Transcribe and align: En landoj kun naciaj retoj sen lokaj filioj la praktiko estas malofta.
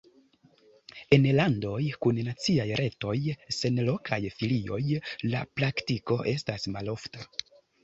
En 1.17 1.27
landoj 1.39 1.81
kun 2.05 2.21
naciaj 2.29 2.65
retoj 2.81 3.13
sen 3.59 3.79
lokaj 3.91 4.21
filioj 4.41 4.81
la 5.37 5.45
praktiko 5.61 6.21
estas 6.35 6.69
malofta. 6.79 7.31